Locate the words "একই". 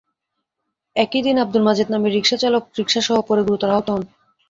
0.95-1.21